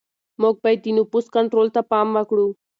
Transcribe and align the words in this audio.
موږ 0.41 0.55
باید 0.63 0.79
د 0.83 0.87
نفوس 0.97 1.25
کنټرول 1.35 1.67
ته 1.75 1.81
پام 1.91 2.07
وکړو. 2.15 2.47